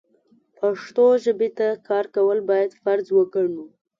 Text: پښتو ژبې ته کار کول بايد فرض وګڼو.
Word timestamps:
پښتو 0.57 1.05
ژبې 1.23 1.49
ته 1.57 1.67
کار 1.87 2.05
کول 2.15 2.39
بايد 2.49 2.71
فرض 2.81 3.05
وګڼو. 3.17 3.65